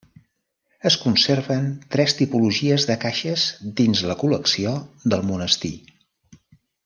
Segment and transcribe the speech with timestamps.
[0.89, 3.45] Es conserven tres tipologies de caixes
[3.83, 4.73] dins la col·lecció
[5.15, 5.75] del monestir.